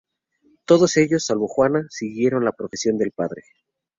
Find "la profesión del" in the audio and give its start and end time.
2.43-3.11